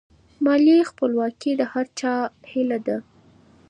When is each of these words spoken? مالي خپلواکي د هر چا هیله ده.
مالي 0.43 0.77
خپلواکي 0.89 1.51
د 1.57 1.61
هر 1.73 1.85
چا 1.99 2.13
هیله 2.51 2.79
ده. 2.87 2.97